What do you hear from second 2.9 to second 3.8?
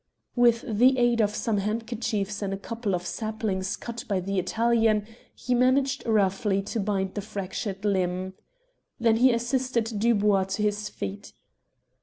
of saplings